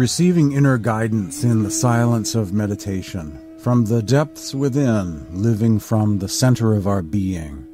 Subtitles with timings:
[0.00, 6.26] Receiving inner guidance in the silence of meditation, from the depths within, living from the
[6.26, 7.68] center of our being,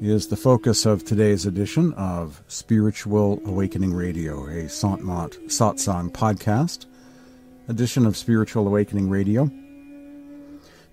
[0.00, 6.86] is the focus of today's edition of Spiritual Awakening Radio, a Sant Mat Satsang podcast,
[7.68, 9.48] edition of Spiritual Awakening Radio.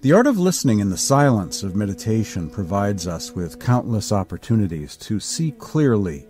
[0.01, 5.19] The art of listening in the silence of meditation provides us with countless opportunities to
[5.19, 6.27] see clearly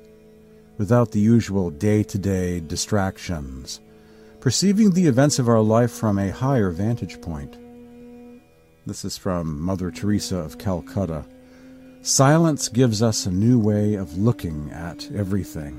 [0.77, 3.81] without the usual day to day distractions
[4.45, 7.57] perceiving the events of our life from a higher vantage point.
[8.85, 11.25] This is from Mother Teresa of Calcutta.
[12.03, 15.73] Silence gives us a new way of looking at everything.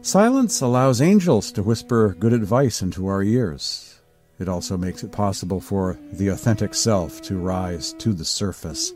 [0.00, 4.00] Silence allows angels to whisper good advice into our ears.
[4.38, 8.94] It also makes it possible for the authentic self to rise to the surface,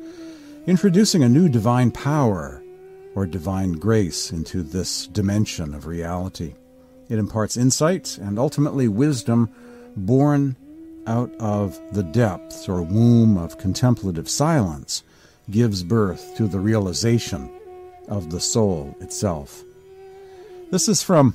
[0.67, 2.63] introducing a new divine power
[3.15, 6.55] or divine grace into this dimension of reality.
[7.09, 9.51] It imparts insight and ultimately wisdom
[9.97, 10.57] born
[11.07, 15.03] out of the depths or womb of contemplative silence,
[15.51, 17.51] gives birth to the realization
[18.09, 19.63] of the soul itself.
[20.71, 21.33] This is from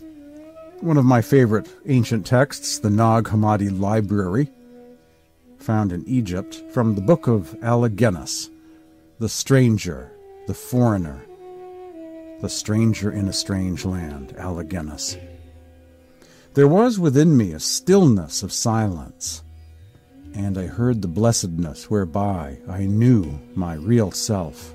[0.81, 4.49] one of my favorite ancient texts, the Nag Hammadi Library,
[5.59, 8.49] found in Egypt, from the book of Allogenes,
[9.19, 10.09] the stranger,
[10.47, 11.21] the foreigner,
[12.41, 15.17] the stranger in a strange land, Allogenes.
[16.55, 19.43] There was within me a stillness of silence,
[20.33, 24.73] and I heard the blessedness whereby I knew my real self.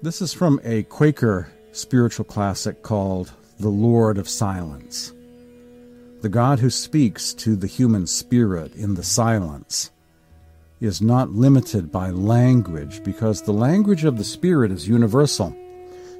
[0.00, 5.12] This is from a Quaker spiritual classic called The Lord of Silence.
[6.22, 9.90] The God who speaks to the human spirit in the silence
[10.80, 15.54] is not limited by language because the language of the spirit is universal.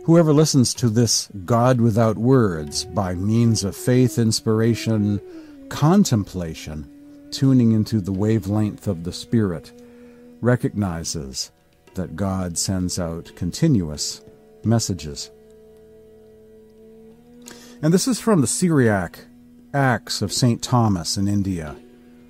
[0.05, 5.19] Whoever listens to this God without words by means of faith, inspiration,
[5.71, 6.87] contemplation,
[7.31, 9.73] tuning into the wavelength of the Spirit,
[10.43, 11.51] recognizes
[11.95, 14.21] that God sends out continuous
[14.63, 15.31] messages.
[17.81, 19.21] And this is from the Syriac
[19.73, 20.63] Acts of St.
[20.63, 21.77] Thomas in India.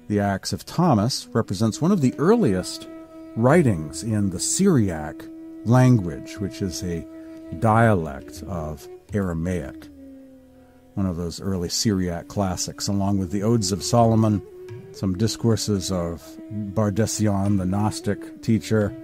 [0.07, 2.87] The Acts of Thomas represents one of the earliest
[3.35, 5.25] writings in the Syriac
[5.65, 7.05] language, which is a
[7.59, 9.89] dialect of Aramaic,
[10.95, 14.43] one of those early Syriac classics, along with the Odes of Solomon,
[14.93, 18.95] some discourses of Bardaisan, the Gnostic teacher,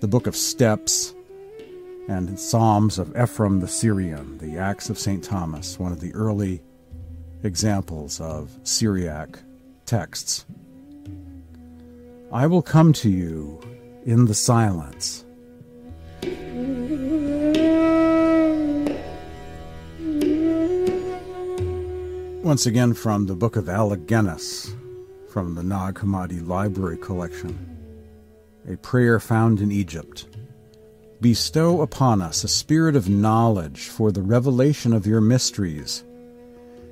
[0.00, 1.14] the Book of Steps,
[2.08, 5.22] and Psalms of Ephraim the Syrian, the Acts of St.
[5.22, 6.60] Thomas, one of the early
[7.42, 9.38] examples of Syriac
[9.86, 10.44] texts.
[12.32, 13.60] I will come to you
[14.04, 15.24] in the silence
[22.50, 24.74] Once again from the Book of Allogenes,
[25.28, 27.56] from the Nag Hammadi Library Collection.
[28.68, 30.26] A prayer found in Egypt.
[31.20, 36.02] Bestow upon us a spirit of knowledge for the revelation of your mysteries,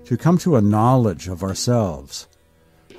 [0.05, 2.29] to come to a knowledge of ourselves,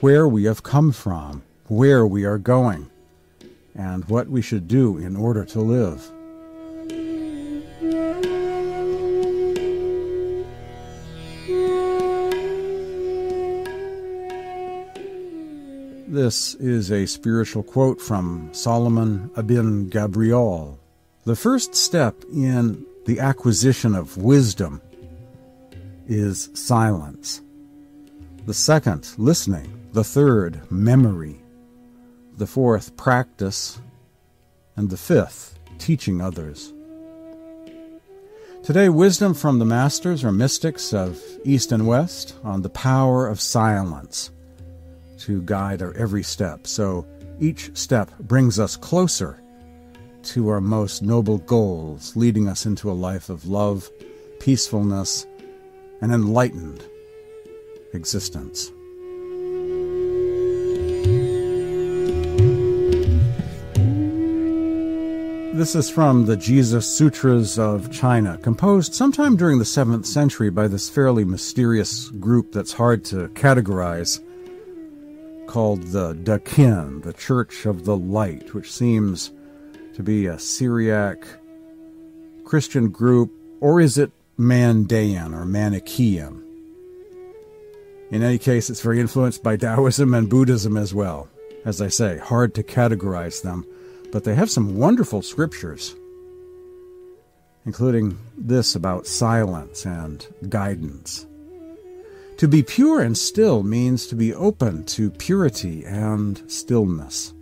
[0.02, 2.90] where we have come from, where we are going,
[3.74, 6.12] and what we should do in order to live.
[16.09, 20.80] This is a spiritual quote from Solomon Ibn Gabirol.
[21.25, 24.81] The first step in the acquisition of wisdom
[26.08, 27.42] is silence.
[28.48, 29.72] The second, listening.
[29.94, 31.44] The third, memory.
[32.38, 33.80] The fourth, practice.
[34.75, 36.74] And the fifth, teaching others.
[38.64, 43.40] Today, wisdom from the masters or mystics of East and West on the power of
[43.40, 44.31] silence
[45.19, 46.68] to guide our every step.
[46.68, 47.06] So
[47.39, 49.42] each step brings us closer
[50.24, 53.89] to our most noble goals, leading us into a life of love,
[54.39, 55.25] peacefulness,
[56.01, 56.83] and enlightened
[57.94, 58.71] existence.
[65.60, 70.69] This is from the Jesus Sutras of China, composed sometime during the 7th century by
[70.69, 74.22] this fairly mysterious group that's hard to categorize
[75.50, 79.31] called the Daqin, the Church of the Light, which seems
[79.96, 81.25] to be a Syriac
[82.46, 86.44] Christian group, or is it Mandaean or Manichaean?
[88.12, 91.28] In any case, it's very influenced by Taoism and Buddhism as well.
[91.66, 93.66] As I say, hard to categorize them,
[94.12, 95.96] but they have some wonderful scriptures.
[97.66, 101.28] including this about silence and guidance.
[102.39, 107.33] To be pure and still means to be open to purity and stillness.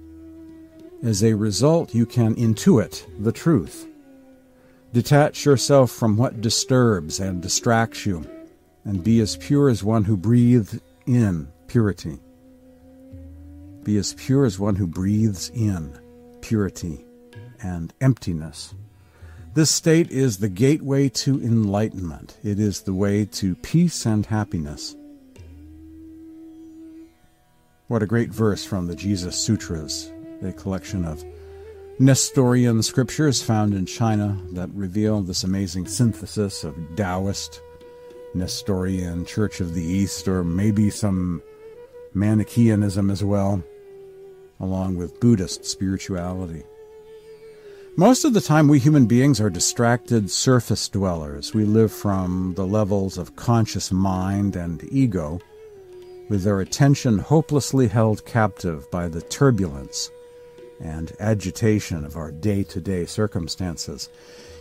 [1.04, 3.88] As a result, you can intuit the truth.
[4.94, 8.26] Detach yourself from what disturbs and distracts you,
[8.86, 12.18] and be as pure as one who breathes in purity.
[13.84, 15.96] Be as pure as one who breathes in
[16.42, 17.06] purity
[17.62, 18.74] and emptiness.
[19.58, 22.38] This state is the gateway to enlightenment.
[22.44, 24.96] It is the way to peace and happiness.
[27.88, 30.12] What a great verse from the Jesus Sutras,
[30.44, 31.26] a collection of
[31.98, 37.60] Nestorian scriptures found in China that reveal this amazing synthesis of Taoist,
[38.36, 41.42] Nestorian, Church of the East, or maybe some
[42.14, 43.64] Manichaeanism as well,
[44.60, 46.62] along with Buddhist spirituality.
[48.00, 51.56] Most of the time, we human beings are distracted surface dwellers.
[51.56, 55.40] We live from the levels of conscious mind and ego,
[56.30, 60.12] with our attention hopelessly held captive by the turbulence
[60.80, 64.10] and agitation of our day to day circumstances.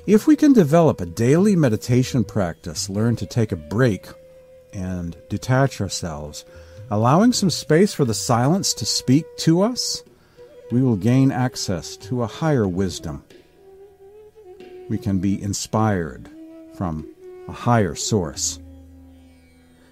[0.06, 4.06] If we can develop a daily meditation practice, learn to take a break
[4.72, 6.46] and detach ourselves,
[6.90, 10.02] allowing some space for the silence to speak to us,
[10.70, 13.24] we will gain access to a higher wisdom.
[14.88, 16.28] We can be inspired
[16.74, 17.08] from
[17.48, 18.58] a higher source.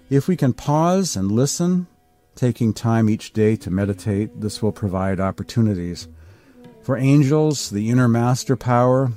[0.09, 1.87] If we can pause and listen,
[2.35, 6.07] taking time each day to meditate, this will provide opportunities
[6.83, 9.11] for angels, the inner master power,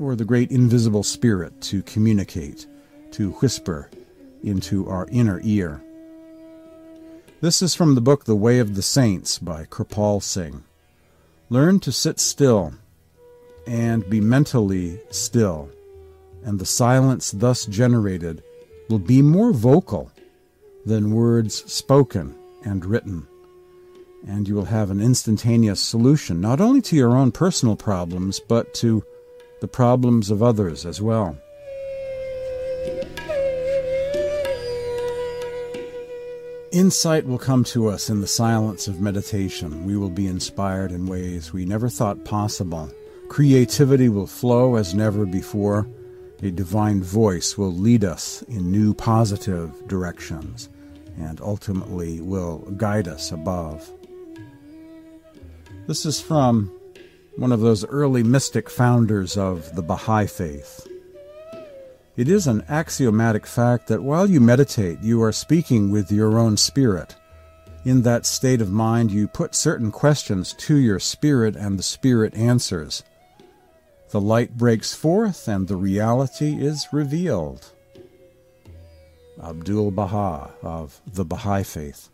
[0.00, 2.66] or the great invisible spirit to communicate,
[3.10, 3.90] to whisper
[4.42, 5.82] into our inner ear.
[7.40, 10.64] This is from the book The Way of the Saints by Kirpal Singh.
[11.50, 12.74] Learn to sit still
[13.66, 15.70] and be mentally still,
[16.44, 18.42] and the silence thus generated
[18.90, 20.12] will be more vocal
[20.84, 22.34] than words spoken
[22.64, 23.26] and written.
[24.26, 28.74] And you will have an instantaneous solution, not only to your own personal problems, but
[28.74, 29.02] to
[29.60, 31.38] the problems of others as well.
[36.70, 39.86] Insight will come to us in the silence of meditation.
[39.86, 42.90] We will be inspired in ways we never thought possible.
[43.28, 45.88] Creativity will flow as never before.
[46.42, 50.68] A divine voice will lead us in new positive directions
[51.18, 53.90] and ultimately will guide us above.
[55.86, 56.70] This is from
[57.36, 60.86] one of those early mystic founders of the Baha'i Faith.
[62.18, 66.56] It is an axiomatic fact that while you meditate, you are speaking with your own
[66.56, 67.14] spirit.
[67.84, 72.34] In that state of mind, you put certain questions to your spirit, and the spirit
[72.34, 73.04] answers.
[74.10, 77.70] The light breaks forth, and the reality is revealed.
[79.40, 82.08] Abdul Baha of the Baha'i Faith.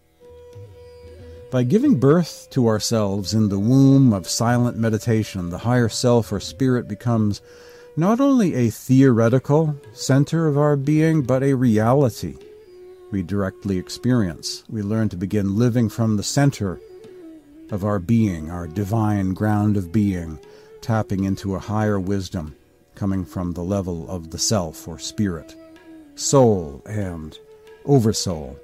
[1.50, 6.40] By giving birth to ourselves in the womb of silent meditation, the higher self or
[6.40, 7.40] spirit becomes
[7.96, 12.36] not only a theoretical center of our being, but a reality
[13.10, 14.64] we directly experience.
[14.68, 16.80] We learn to begin living from the center
[17.70, 20.40] of our being, our divine ground of being,
[20.80, 22.56] tapping into a higher wisdom
[22.94, 25.54] coming from the level of the self or spirit,
[26.16, 27.38] soul, and
[27.84, 28.58] oversoul.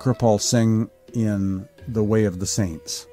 [0.00, 3.06] Kirpal Singh in The Way of the Saints.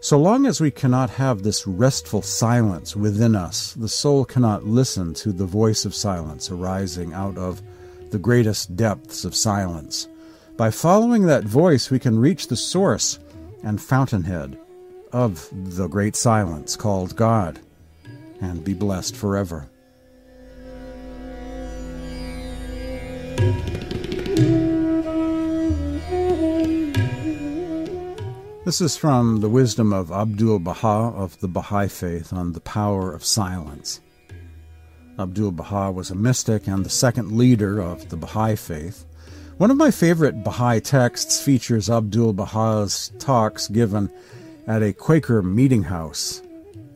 [0.00, 5.14] So long as we cannot have this restful silence within us, the soul cannot listen
[5.14, 7.62] to the voice of silence arising out of
[8.10, 10.06] the greatest depths of silence.
[10.56, 13.18] By following that voice, we can reach the source
[13.62, 14.58] and fountainhead
[15.12, 17.58] of the great silence called God
[18.40, 19.68] and be blessed forever.
[28.66, 33.14] This is from the wisdom of Abdul Baha of the Baha'i Faith on the power
[33.14, 34.00] of silence.
[35.20, 39.06] Abdul Baha was a mystic and the second leader of the Baha'i Faith.
[39.58, 44.10] One of my favorite Baha'i texts features Abdul Baha's talks given
[44.66, 46.42] at a Quaker meeting house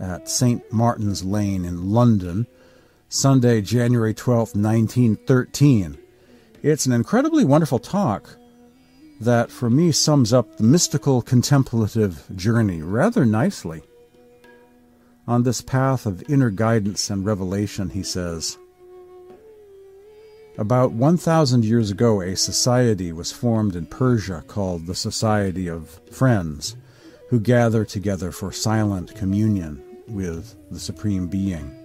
[0.01, 0.73] at St.
[0.73, 2.49] Martin's Lane in London,
[3.09, 5.97] Sunday, January 12, 1913.
[6.65, 8.40] It's an incredibly wonderful talk
[9.21, 13.83] that for me sums up the mystical contemplative journey rather nicely.
[15.29, 18.59] On this path of inner guidance and revelation, he says,
[20.57, 26.75] About 1,000 years ago, a society was formed in Persia called the Society of Friends,
[27.29, 31.77] who gather together for silent communion with the Supreme Being.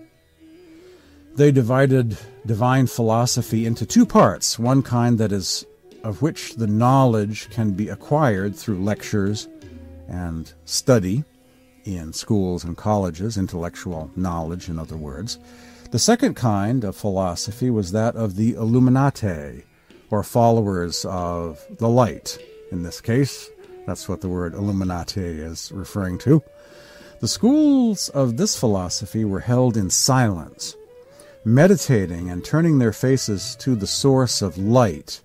[1.35, 5.65] They divided divine philosophy into two parts one kind that is
[6.05, 9.49] of which the knowledge can be acquired through lectures
[10.07, 11.23] and study
[11.83, 15.39] in schools and colleges, intellectual knowledge, in other words.
[15.89, 19.63] The second kind of philosophy was that of the Illuminati,
[20.11, 22.37] or followers of the light.
[22.71, 23.49] In this case,
[23.87, 26.43] that's what the word Illuminati is referring to.
[27.19, 30.75] The schools of this philosophy were held in silence,
[31.43, 35.21] meditating and turning their faces to the source of light.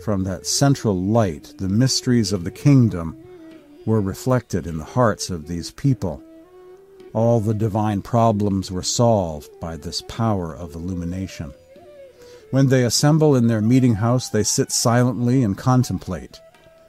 [0.00, 3.16] From that central light, the mysteries of the kingdom
[3.84, 6.22] were reflected in the hearts of these people.
[7.12, 11.52] All the divine problems were solved by this power of illumination.
[12.50, 16.40] When they assemble in their meeting house, they sit silently and contemplate.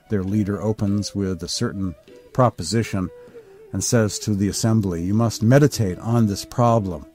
[0.08, 1.94] Their leader opens with a certain
[2.32, 3.10] proposition
[3.72, 7.06] and says to the assembly, You must meditate on this problem.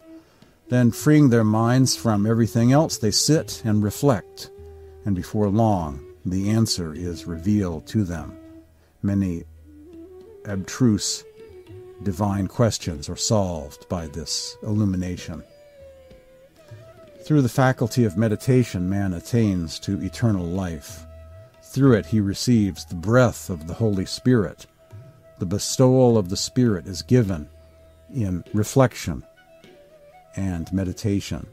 [0.69, 4.49] Then, freeing their minds from everything else, they sit and reflect,
[5.05, 8.35] and before long, the answer is revealed to them.
[9.03, 9.43] Many
[10.45, 11.23] abstruse
[12.03, 15.43] divine questions are solved by this illumination.
[17.23, 21.05] Through the faculty of meditation, man attains to eternal life.
[21.63, 24.65] Through it, he receives the breath of the Holy Spirit.
[25.39, 27.49] The bestowal of the Spirit is given
[28.13, 29.23] in reflection
[30.35, 31.47] and meditation.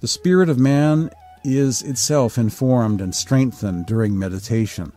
[0.00, 1.10] The spirit of man
[1.44, 4.92] is itself informed and strengthened during meditation.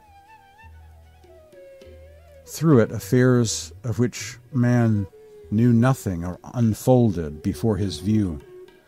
[2.46, 5.08] Through it, affairs of which man
[5.52, 8.40] knew nothing are unfolded before his view.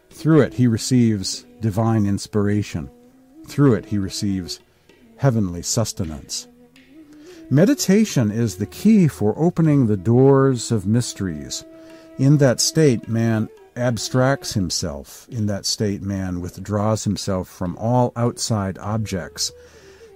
[0.09, 2.89] Through it, he receives divine inspiration.
[3.47, 4.59] Through it, he receives
[5.17, 6.47] heavenly sustenance.
[7.49, 11.65] Meditation is the key for opening the doors of mysteries.
[12.17, 15.25] In that state, man abstracts himself.
[15.29, 19.51] In that state, man withdraws himself from all outside objects.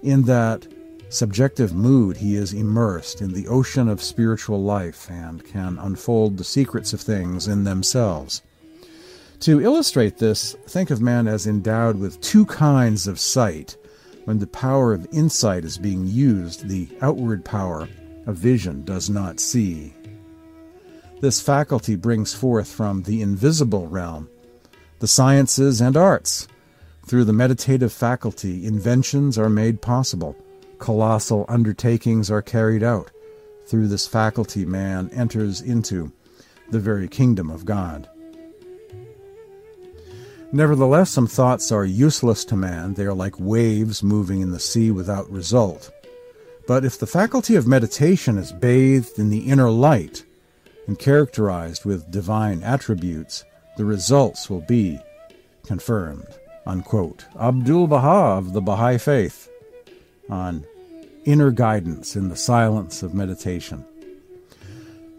[0.01, 0.67] In that
[1.09, 6.43] subjective mood, he is immersed in the ocean of spiritual life and can unfold the
[6.43, 8.41] secrets of things in themselves.
[9.41, 13.77] To illustrate this, think of man as endowed with two kinds of sight.
[14.25, 17.87] When the power of insight is being used, the outward power
[18.25, 19.93] of vision does not see.
[21.23, 24.27] This faculty brings forth from the invisible realm
[24.99, 26.49] the sciences and arts.
[27.05, 30.35] Through the meditative faculty, inventions are made possible
[30.79, 33.09] colossal undertakings are carried out.
[33.67, 36.11] Through this faculty, man enters into
[36.71, 38.09] the very kingdom of God.
[40.51, 42.95] Nevertheless, some thoughts are useless to man.
[42.95, 45.89] They are like waves moving in the sea without result.
[46.67, 50.25] But if the faculty of meditation is bathed in the inner light
[50.87, 53.45] and characterized with divine attributes,
[53.77, 54.99] the results will be
[55.65, 56.27] confirmed.
[56.65, 57.25] Unquote.
[57.39, 59.49] Abdul Baha of the Baha'i Faith
[60.29, 60.65] on
[61.25, 63.85] inner guidance in the silence of meditation.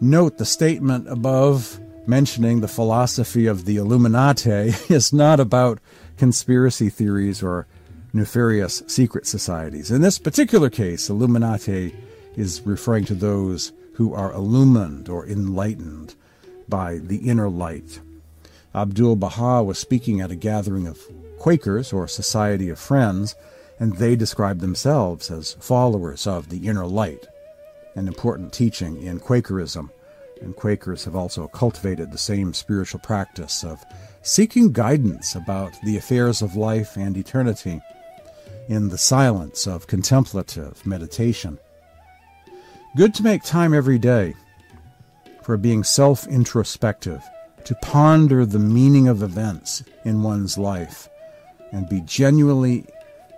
[0.01, 5.79] Note the statement above mentioning the philosophy of the Illuminati is not about
[6.17, 7.67] conspiracy theories or
[8.13, 9.91] nefarious secret societies.
[9.91, 11.95] In this particular case, Illuminati
[12.35, 16.15] is referring to those who are illumined or enlightened
[16.67, 17.99] by the inner light.
[18.73, 20.99] Abdul Baha was speaking at a gathering of
[21.39, 23.35] Quakers or Society of Friends
[23.79, 27.27] and they describe themselves as followers of the inner light,
[27.95, 29.91] an important teaching in Quakerism.
[30.41, 33.83] And Quakers have also cultivated the same spiritual practice of
[34.21, 37.81] seeking guidance about the affairs of life and eternity
[38.67, 41.57] in the silence of contemplative meditation.
[42.95, 44.35] Good to make time every day
[45.41, 47.21] for being self introspective,
[47.65, 51.09] to ponder the meaning of events in one's life,
[51.73, 52.85] and be genuinely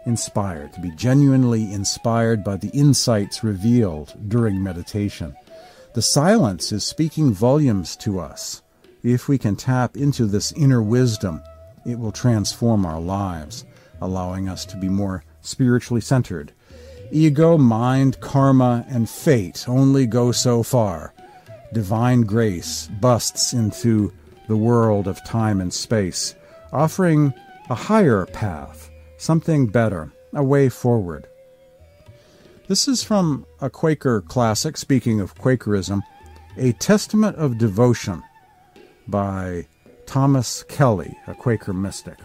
[0.06, 5.36] inspired, to be genuinely inspired by the insights revealed during meditation.
[5.96, 8.62] The silence is speaking volumes to us.
[9.02, 11.42] If we can tap into this inner wisdom,
[11.84, 13.66] it will transform our lives,
[14.02, 16.54] allowing us to be more spiritually centered.
[17.12, 21.14] Ego, mind, karma, and fate only go so far.
[21.74, 24.14] Divine grace busts into
[24.48, 26.36] the world of time and space,
[26.72, 27.34] offering
[27.70, 31.28] a higher path something better, a way forward.
[32.68, 36.04] This is from a Quaker classic, speaking of Quakerism,
[36.58, 38.24] A Testament of Devotion
[39.08, 39.66] by
[40.06, 42.20] Thomas Kelly, a Quaker mystic.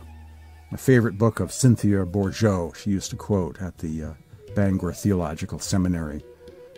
[0.72, 4.12] A favorite book of Cynthia Bourgeault, she used to quote at the uh,
[4.54, 6.22] Bangor Theological Seminary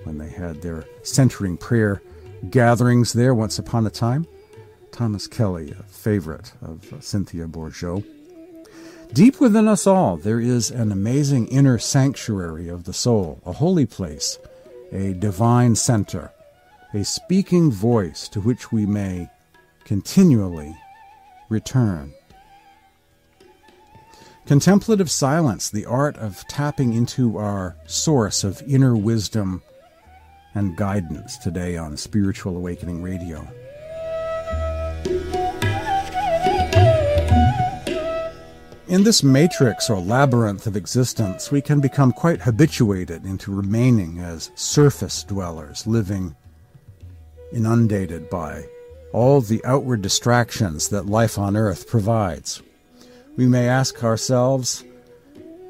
[0.04, 2.02] when they had their centering prayer
[2.50, 4.26] gatherings there once upon a time.
[4.92, 8.04] Thomas Kelly, a favorite of Cynthia Bourgeault.
[9.12, 13.86] Deep within us all, there is an amazing inner sanctuary of the soul, a holy
[13.86, 14.38] place,
[14.92, 16.30] a divine center,
[16.92, 19.28] a speaking voice to which we may
[19.84, 20.74] continually
[21.48, 22.12] return.
[24.46, 29.62] Contemplative silence, the art of tapping into our source of inner wisdom
[30.54, 33.48] and guidance today on Spiritual Awakening Radio.
[38.86, 44.50] In this matrix or labyrinth of existence, we can become quite habituated into remaining as
[44.56, 46.36] surface dwellers, living
[47.50, 48.66] inundated by
[49.10, 52.62] all the outward distractions that life on earth provides.
[53.36, 54.84] We may ask ourselves,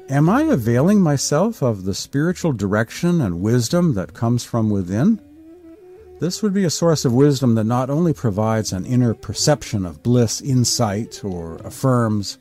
[0.07, 5.19] Am I availing myself of the spiritual direction and wisdom that comes from within?
[6.19, 10.03] This would be a source of wisdom that not only provides an inner perception of
[10.03, 12.37] bliss, insight, or affirms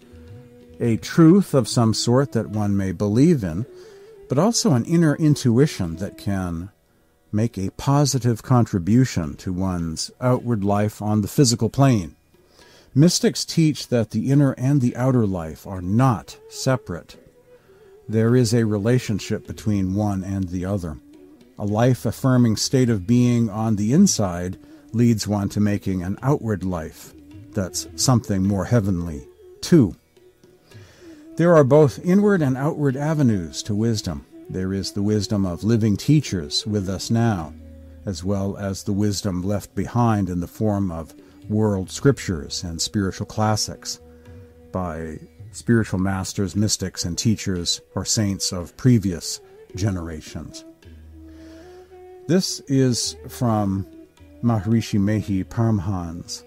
[0.79, 3.65] a truth of some sort that one may believe in,
[4.29, 6.71] but also an inner intuition that can
[7.33, 12.15] make a positive contribution to one's outward life on the physical plane.
[12.97, 17.17] Mystics teach that the inner and the outer life are not separate.
[18.09, 20.99] There is a relationship between one and the other.
[21.59, 24.59] A life affirming state of being on the inside
[24.93, 27.13] leads one to making an outward life
[27.51, 29.27] that's something more heavenly,
[29.61, 29.97] too.
[31.37, 34.25] There are both inward and outward avenues to wisdom.
[34.49, 37.55] There is the wisdom of living teachers with us now,
[38.07, 41.13] as well as the wisdom left behind in the form of
[41.49, 44.01] world scriptures and spiritual classics
[44.73, 45.19] by
[45.53, 49.41] spiritual masters, mystics, and teachers or saints of previous
[49.77, 50.65] generations.
[52.27, 53.87] This is from
[54.43, 56.45] Maharishi Mehi Paramhans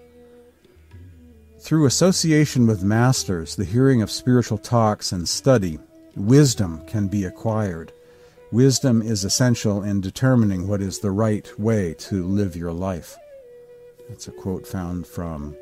[1.60, 5.78] through association with masters, the hearing of spiritual talks, and study,
[6.14, 7.92] wisdom can be acquired.
[8.52, 13.16] Wisdom is essential in determining what is the right way to live your life.
[14.08, 15.54] That's a quote found from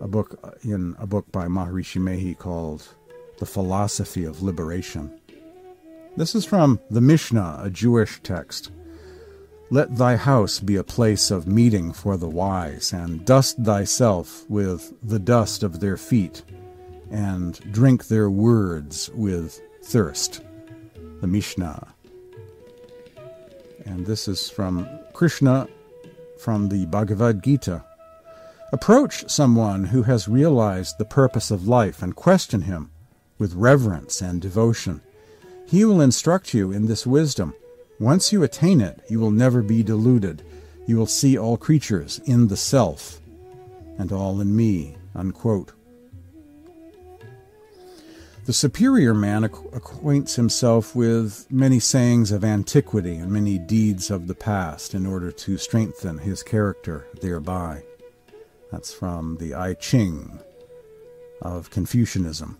[0.00, 2.86] a book uh, in a book by Maharishi Mehi called
[3.38, 5.20] The Philosophy of Liberation.
[6.16, 8.70] This is from the Mishnah, a Jewish text.
[9.70, 14.94] Let thy house be a place of meeting for the wise, and dust thyself with
[15.02, 16.44] the dust of their feet,
[17.10, 20.42] and drink their words with thirst.
[21.20, 21.88] The Mishnah.
[23.84, 25.68] And this is from Krishna
[26.38, 27.84] from the Bhagavad Gita.
[28.72, 32.90] Approach someone who has realized the purpose of life and question him
[33.38, 35.00] with reverence and devotion.
[35.66, 37.54] He will instruct you in this wisdom
[37.98, 40.42] once you attain it, you will never be deluded.
[40.86, 43.20] You will see all creatures in the self
[43.98, 44.96] and all in me.
[45.14, 45.72] Unquote.
[48.46, 54.36] The superior man acquaints himself with many sayings of antiquity and many deeds of the
[54.36, 57.82] past in order to strengthen his character thereby.
[58.70, 60.38] That's from the I Ching
[61.42, 62.58] of Confucianism.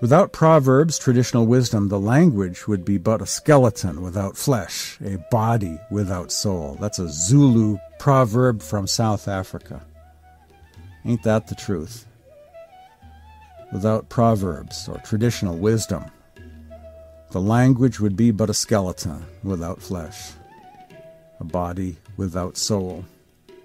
[0.00, 5.78] Without proverbs, traditional wisdom, the language would be but a skeleton without flesh, a body
[5.90, 6.78] without soul.
[6.80, 9.84] That's a Zulu proverb from South Africa.
[11.04, 12.06] Ain't that the truth?
[13.72, 16.04] Without proverbs or traditional wisdom,
[17.30, 20.32] the language would be but a skeleton without flesh,
[21.40, 23.04] a body without soul.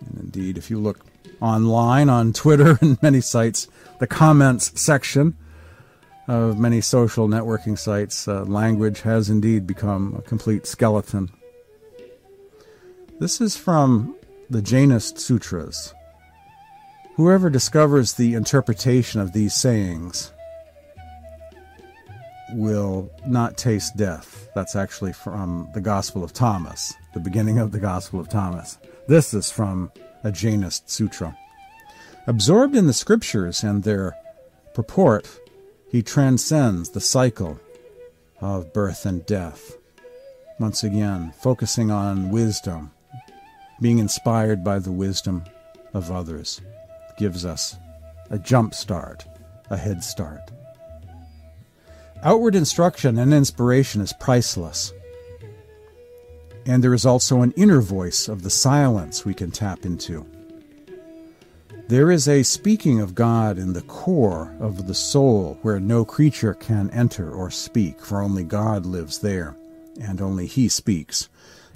[0.05, 1.05] And indeed, if you look
[1.41, 3.67] online on Twitter and many sites,
[3.99, 5.35] the comments section,
[6.27, 11.29] of many social networking sites, uh, language has indeed become a complete skeleton.
[13.19, 14.15] This is from
[14.49, 15.93] the Jainist Sutras.
[17.17, 20.31] Whoever discovers the interpretation of these sayings
[22.51, 24.47] will not taste death.
[24.53, 28.77] That's actually from the Gospel of Thomas, the beginning of the Gospel of Thomas.
[29.07, 29.91] This is from
[30.23, 31.35] a Jainist Sutra.
[32.27, 34.15] Absorbed in the scriptures and their
[34.75, 35.27] purport,
[35.89, 37.59] he transcends the cycle
[38.41, 39.75] of birth and death.
[40.59, 42.91] Once again, focusing on wisdom,
[43.81, 45.43] being inspired by the wisdom
[45.95, 46.61] of others,
[47.17, 47.75] gives us
[48.29, 49.25] a jump start,
[49.69, 50.51] a head start.
[52.23, 54.91] Outward instruction and inspiration is priceless.
[56.65, 60.25] And there is also an inner voice of the silence we can tap into.
[61.87, 66.53] There is a speaking of God in the core of the soul where no creature
[66.53, 69.55] can enter or speak, for only God lives there,
[70.01, 71.29] and only He speaks.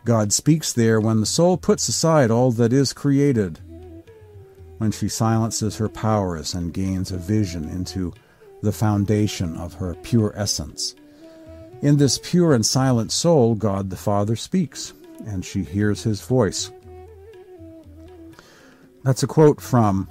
[0.03, 3.59] God speaks there when the soul puts aside all that is created,
[4.81, 8.11] when she silences her powers and gains a vision into
[8.63, 10.95] the foundation of her pure essence.
[11.83, 14.93] In this pure and silent soul, God the Father speaks,
[15.27, 16.71] and she hears his voice.
[19.03, 20.09] That's a quote from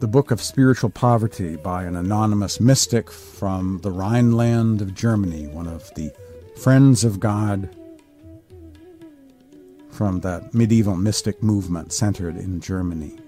[0.00, 5.68] the Book of Spiritual Poverty by an anonymous mystic from the Rhineland of Germany, one
[5.68, 6.12] of the
[6.54, 7.74] Friends of God
[9.96, 13.18] from that medieval mystic movement centered in Germany.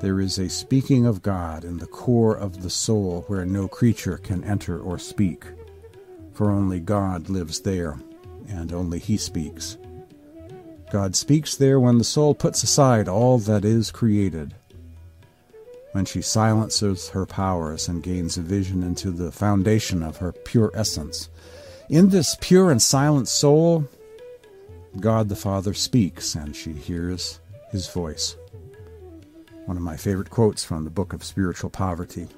[0.00, 4.16] There is a speaking of God in the core of the soul where no creature
[4.16, 5.44] can enter or speak,
[6.32, 8.00] for only God lives there,
[8.48, 9.76] and only He speaks.
[10.90, 14.54] God speaks there when the soul puts aside all that is created,
[15.92, 20.70] when she silences her powers and gains a vision into the foundation of her pure
[20.74, 21.28] essence.
[21.90, 23.86] In this pure and silent soul,
[25.00, 28.36] God the Father speaks, and she hears his voice
[29.66, 32.28] one of my favorite quotes from the Book of Spiritual Poverty.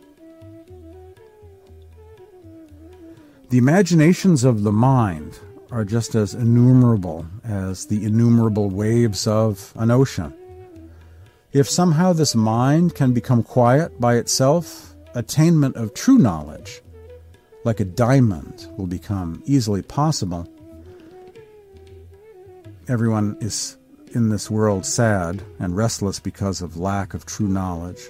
[3.51, 5.39] The imaginations of the mind
[5.71, 10.35] are just as innumerable as the innumerable waves of an ocean.
[11.53, 16.83] If somehow this mind can become quiet by itself, attainment of true knowledge,
[17.65, 20.49] like a diamond, will become easily possible.
[22.89, 23.79] Everyone is
[24.13, 28.01] in this world sad and restless because of lack of true knowledge.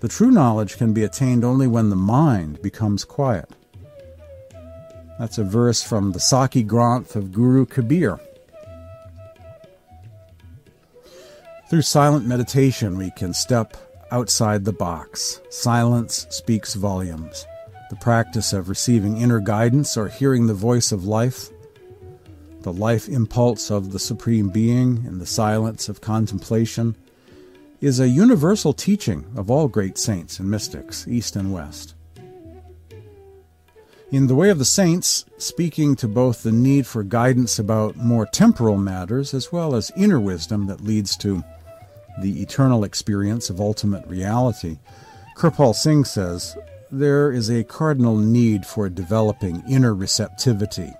[0.00, 3.48] The true knowledge can be attained only when the mind becomes quiet.
[5.20, 8.18] That's a verse from the Sakhi Granth of Guru Kabir.
[11.70, 13.76] Through silent meditation, we can step
[14.10, 15.40] outside the box.
[15.50, 17.46] Silence speaks volumes.
[17.90, 21.48] The practice of receiving inner guidance or hearing the voice of life
[22.64, 26.96] the life impulse of the Supreme Being in the silence of contemplation,
[27.80, 31.94] is a universal teaching of all great saints and mystics, East and West.
[34.10, 38.24] In The Way of the Saints, speaking to both the need for guidance about more
[38.24, 41.44] temporal matters as well as inner wisdom that leads to
[42.22, 44.78] the eternal experience of ultimate reality,
[45.36, 46.56] Kirpal Singh says,
[46.90, 50.94] there is a cardinal need for developing inner receptivity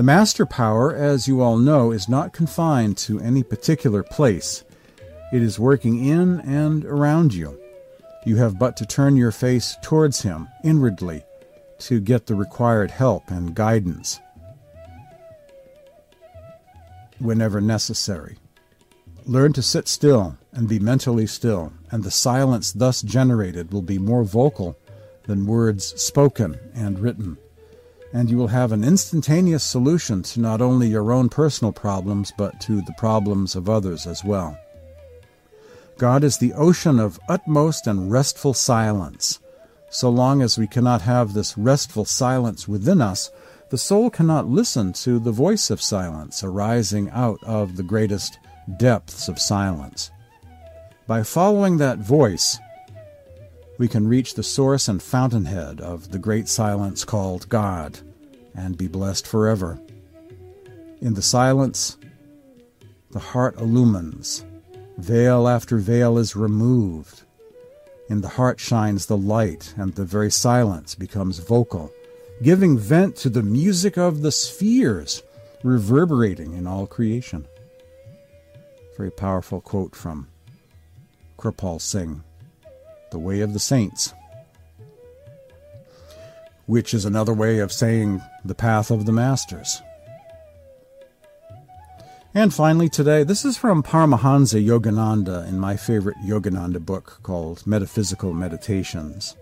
[0.00, 4.64] the master power, as you all know, is not confined to any particular place.
[5.30, 7.60] It is working in and around you.
[8.24, 11.22] You have but to turn your face towards Him inwardly
[11.80, 14.18] to get the required help and guidance
[17.18, 18.38] whenever necessary.
[19.26, 23.98] Learn to sit still and be mentally still, and the silence thus generated will be
[23.98, 24.78] more vocal
[25.24, 27.36] than words spoken and written
[28.12, 32.60] and you will have an instantaneous solution to not only your own personal problems, but
[32.60, 34.58] to the problems of others as well.
[35.98, 39.38] God is the ocean of utmost and restful silence.
[39.90, 43.30] So long as we cannot have this restful silence within us,
[43.70, 48.38] the soul cannot listen to the voice of silence arising out of the greatest
[48.78, 50.10] depths of silence.
[51.06, 52.58] By following that voice,
[53.80, 57.98] we can reach the source and fountainhead of the great silence called God
[58.54, 59.80] and be blessed forever.
[61.00, 61.96] In the silence,
[63.10, 64.44] the heart illumines,
[64.98, 67.22] veil after veil is removed.
[68.10, 71.90] In the heart shines the light, and the very silence becomes vocal,
[72.42, 75.22] giving vent to the music of the spheres
[75.64, 77.46] reverberating in all creation.
[78.98, 80.28] Very powerful quote from
[81.38, 82.22] Kirpal Singh.
[83.10, 84.14] The Way of the Saints,
[86.66, 89.82] which is another way of saying the path of the Masters.
[92.32, 98.32] And finally, today, this is from Paramahansa Yogananda in my favorite Yogananda book called Metaphysical
[98.32, 99.34] Meditations.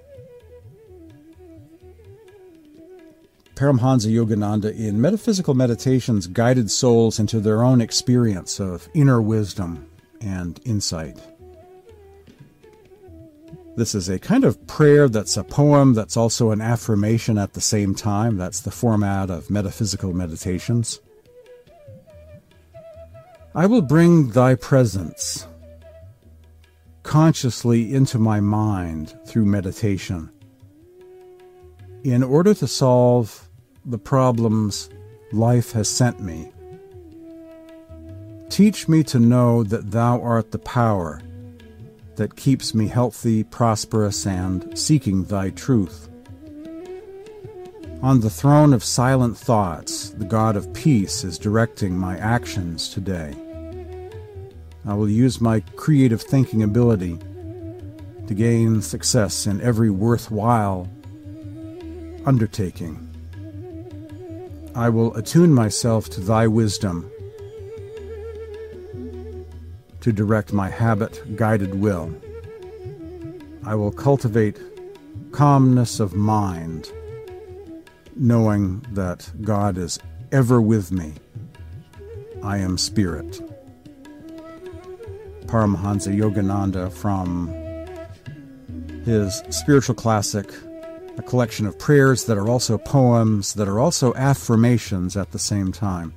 [3.57, 9.91] Paramahansa Yogananda in Metaphysical Meditations guided souls into their own experience of inner wisdom
[10.23, 11.19] and insight.
[13.79, 17.61] This is a kind of prayer that's a poem that's also an affirmation at the
[17.61, 18.37] same time.
[18.37, 20.99] That's the format of metaphysical meditations.
[23.55, 25.47] I will bring thy presence
[27.05, 30.29] consciously into my mind through meditation
[32.03, 33.49] in order to solve
[33.85, 34.91] the problems
[35.31, 36.51] life has sent me.
[38.49, 41.23] Teach me to know that thou art the power
[42.19, 46.09] that keeps me healthy, prosperous, and seeking thy truth.
[48.03, 53.35] On the throne of silent thoughts, the God of peace is directing my actions today.
[54.87, 57.19] I will use my creative thinking ability
[58.27, 60.89] to gain success in every worthwhile
[62.27, 63.05] undertaking.
[64.75, 67.11] I will attune myself to thy wisdom
[70.09, 72.11] to direct my habit guided will.
[73.63, 74.59] I will cultivate
[75.33, 76.91] calmness of mind,
[78.17, 79.99] knowing that God is
[80.33, 81.13] ever with me.
[82.43, 83.39] I am spirit.
[85.45, 87.49] Paramahansa Yogananda from
[89.05, 90.51] his spiritual classic,
[91.19, 95.71] a collection of prayers that are also poems, that are also affirmations at the same
[95.71, 96.15] time,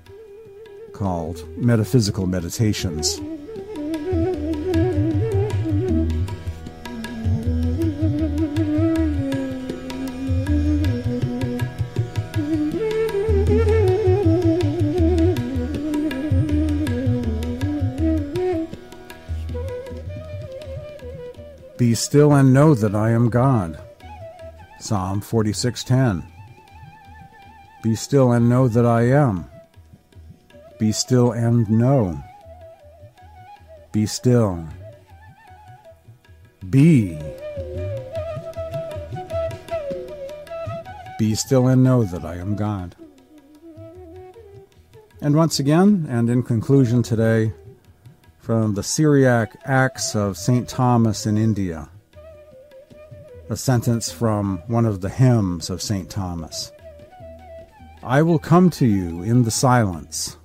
[0.94, 3.20] called Metaphysical Meditations.
[21.92, 23.78] Be still and know that I am God.
[24.80, 26.24] Psalm 46:10.
[27.84, 29.44] Be still and know that I am.
[30.80, 32.24] Be still and know.
[33.92, 34.70] Be still.
[36.70, 37.20] Be.
[41.20, 42.96] Be still and know that I am God.
[45.20, 47.52] And once again, and in conclusion today,
[48.52, 50.68] from the Syriac Acts of St.
[50.68, 51.88] Thomas in India.
[53.50, 56.10] A sentence from one of the hymns of St.
[56.10, 56.74] Thomas
[58.04, 60.36] I will come to you in the silence.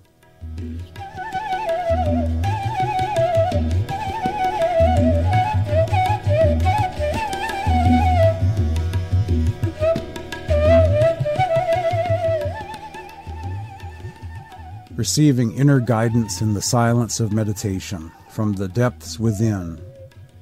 [15.06, 19.80] Receiving inner guidance in the silence of meditation from the depths within,